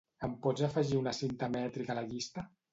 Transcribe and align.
Em 0.27 0.31
pots 0.45 0.63
afegir 0.67 0.97
una 1.01 1.15
cinta 1.19 1.53
mètrica 1.59 1.97
a 1.97 2.01
la 2.01 2.09
llista? 2.11 2.51